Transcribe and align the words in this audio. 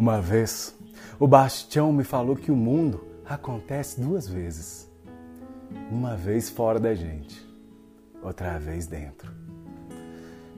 Uma 0.00 0.18
vez, 0.18 0.74
o 1.18 1.28
Bastião 1.28 1.92
me 1.92 2.04
falou 2.04 2.34
que 2.34 2.50
o 2.50 2.56
mundo 2.56 3.04
acontece 3.22 4.00
duas 4.00 4.26
vezes. 4.26 4.90
Uma 5.90 6.16
vez 6.16 6.48
fora 6.48 6.80
da 6.80 6.94
gente, 6.94 7.46
outra 8.22 8.58
vez 8.58 8.86
dentro. 8.86 9.30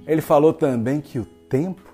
Ele 0.07 0.21
falou 0.21 0.53
também 0.53 1.01
que 1.01 1.19
o 1.19 1.25
tempo 1.25 1.93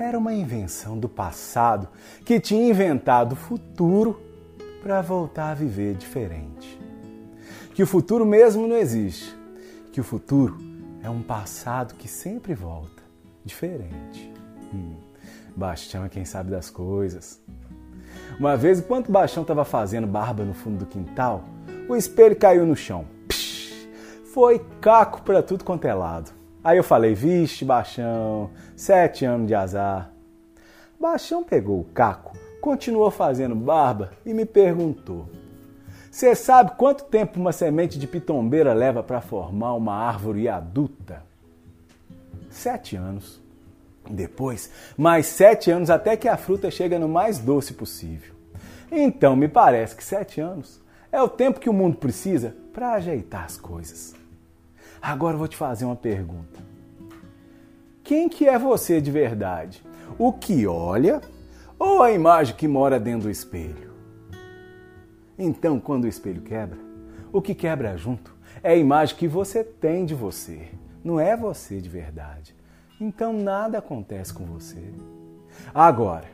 era 0.00 0.18
uma 0.18 0.34
invenção 0.34 0.98
do 0.98 1.08
passado 1.08 1.86
que 2.24 2.40
tinha 2.40 2.68
inventado 2.68 3.34
o 3.34 3.36
futuro 3.36 4.20
para 4.82 5.00
voltar 5.00 5.52
a 5.52 5.54
viver 5.54 5.94
diferente. 5.94 6.76
Que 7.72 7.84
o 7.84 7.86
futuro 7.86 8.26
mesmo 8.26 8.66
não 8.66 8.76
existe. 8.76 9.32
Que 9.92 10.00
o 10.00 10.04
futuro 10.04 10.58
é 11.04 11.08
um 11.08 11.22
passado 11.22 11.94
que 11.94 12.08
sempre 12.08 12.52
volta 12.52 13.00
diferente. 13.44 14.34
Hum, 14.74 15.09
Bastião 15.56 16.04
é 16.04 16.08
quem 16.08 16.24
sabe 16.24 16.50
das 16.50 16.70
coisas. 16.70 17.40
Uma 18.38 18.56
vez, 18.56 18.78
enquanto 18.78 19.12
Bastião 19.12 19.42
estava 19.42 19.64
fazendo 19.64 20.06
barba 20.06 20.44
no 20.44 20.54
fundo 20.54 20.78
do 20.78 20.86
quintal, 20.86 21.44
o 21.88 21.96
espelho 21.96 22.36
caiu 22.36 22.64
no 22.64 22.76
chão. 22.76 23.04
Psh, 23.28 23.88
foi 24.32 24.64
caco 24.80 25.22
para 25.22 25.42
tudo 25.42 25.64
quanto 25.64 25.86
é 25.86 25.94
lado. 25.94 26.30
Aí 26.62 26.76
eu 26.76 26.84
falei, 26.84 27.14
vixe, 27.14 27.64
Baixão, 27.64 28.50
sete 28.76 29.24
anos 29.24 29.46
de 29.46 29.54
azar. 29.54 30.10
Baixão 31.00 31.42
pegou 31.42 31.80
o 31.80 31.84
caco, 31.84 32.36
continuou 32.60 33.10
fazendo 33.10 33.54
barba 33.54 34.10
e 34.24 34.34
me 34.34 34.44
perguntou: 34.44 35.28
Você 36.10 36.34
sabe 36.34 36.72
quanto 36.76 37.04
tempo 37.04 37.40
uma 37.40 37.52
semente 37.52 37.98
de 37.98 38.06
pitombeira 38.06 38.74
leva 38.74 39.02
para 39.02 39.22
formar 39.22 39.72
uma 39.74 39.94
árvore 39.94 40.48
adulta? 40.48 41.22
Sete 42.50 42.96
anos. 42.96 43.40
Depois, 44.10 44.70
mais 44.96 45.26
sete 45.26 45.70
anos 45.70 45.90
até 45.90 46.16
que 46.16 46.28
a 46.28 46.36
fruta 46.36 46.70
chega 46.70 46.98
no 46.98 47.08
mais 47.08 47.38
doce 47.38 47.74
possível. 47.74 48.34
Então, 48.90 49.36
me 49.36 49.48
parece 49.48 49.94
que 49.94 50.02
sete 50.02 50.40
anos 50.40 50.80
é 51.12 51.22
o 51.22 51.28
tempo 51.28 51.60
que 51.60 51.70
o 51.70 51.72
mundo 51.72 51.96
precisa 51.96 52.56
para 52.72 52.92
ajeitar 52.92 53.44
as 53.44 53.56
coisas. 53.56 54.14
Agora 55.00 55.34
eu 55.34 55.38
vou 55.38 55.48
te 55.48 55.56
fazer 55.56 55.84
uma 55.84 55.96
pergunta. 55.96 56.60
Quem 58.02 58.28
que 58.28 58.48
é 58.48 58.58
você 58.58 59.00
de 59.00 59.10
verdade? 59.10 59.82
O 60.18 60.32
que 60.32 60.66
olha 60.66 61.20
ou 61.78 62.02
a 62.02 62.10
imagem 62.10 62.56
que 62.56 62.66
mora 62.66 62.98
dentro 62.98 63.22
do 63.22 63.30
espelho? 63.30 63.90
Então, 65.38 65.80
quando 65.80 66.04
o 66.04 66.08
espelho 66.08 66.42
quebra, 66.42 66.78
o 67.32 67.40
que 67.40 67.54
quebra 67.54 67.96
junto 67.96 68.34
é 68.62 68.72
a 68.72 68.76
imagem 68.76 69.16
que 69.16 69.28
você 69.28 69.64
tem 69.64 70.04
de 70.04 70.14
você. 70.14 70.68
Não 71.02 71.18
é 71.18 71.36
você 71.36 71.80
de 71.80 71.88
verdade. 71.88 72.54
Então 73.00 73.32
nada 73.32 73.78
acontece 73.78 74.32
com 74.32 74.44
você. 74.44 74.82
Agora, 75.74 76.28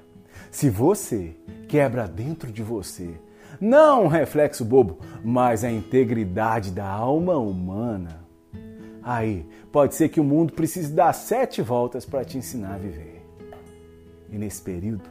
se 0.50 0.68
você 0.68 1.36
quebra 1.68 2.08
dentro 2.08 2.50
de 2.50 2.62
você, 2.62 3.14
não 3.60 4.04
um 4.04 4.08
reflexo 4.08 4.64
bobo, 4.64 4.98
mas 5.24 5.64
a 5.64 5.70
integridade 5.70 6.72
da 6.72 6.88
alma 6.88 7.36
humana, 7.36 8.20
aí 9.02 9.46
pode 9.70 9.94
ser 9.94 10.08
que 10.08 10.20
o 10.20 10.24
mundo 10.24 10.52
precise 10.52 10.92
dar 10.92 11.12
sete 11.12 11.62
voltas 11.62 12.04
para 12.04 12.24
te 12.24 12.36
ensinar 12.36 12.74
a 12.74 12.78
viver. 12.78 13.24
E 14.30 14.36
nesse 14.36 14.60
período, 14.60 15.08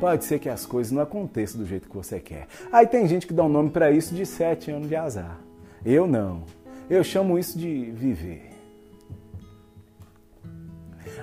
pode 0.00 0.24
ser 0.24 0.38
que 0.38 0.48
as 0.48 0.64
coisas 0.64 0.92
não 0.92 1.02
aconteçam 1.02 1.60
do 1.60 1.66
jeito 1.66 1.88
que 1.88 1.94
você 1.94 2.18
quer. 2.18 2.46
Aí 2.72 2.86
tem 2.86 3.06
gente 3.06 3.26
que 3.26 3.34
dá 3.34 3.44
um 3.44 3.48
nome 3.50 3.70
para 3.70 3.90
isso 3.90 4.14
de 4.14 4.24
sete 4.24 4.70
anos 4.70 4.88
de 4.88 4.96
azar. 4.96 5.38
Eu 5.84 6.06
não. 6.06 6.44
Eu 6.88 7.04
chamo 7.04 7.38
isso 7.38 7.58
de 7.58 7.90
viver. 7.90 8.55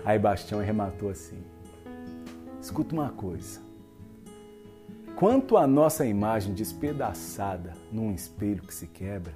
Aí 0.06 0.20
Bastião 0.20 0.60
arrematou 0.60 1.10
assim: 1.10 1.44
Escuta 2.62 2.94
uma 2.94 3.10
coisa. 3.10 3.62
Quanto 5.16 5.58
à 5.58 5.68
nossa 5.68 6.06
imagem 6.06 6.54
despedaçada 6.54 7.74
num 7.92 8.14
espelho 8.14 8.64
que 8.64 8.74
se 8.74 8.88
quebra, 8.88 9.34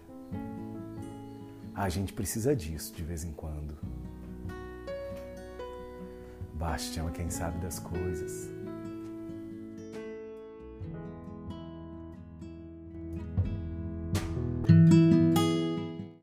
a 1.73 1.87
gente 1.87 2.11
precisa 2.11 2.55
disso 2.55 2.93
de 2.93 3.03
vez 3.03 3.23
em 3.23 3.31
quando. 3.31 3.77
Bastião 6.53 7.07
é 7.07 7.11
quem 7.11 7.29
sabe 7.29 7.59
das 7.59 7.77
coisas. 7.77 8.56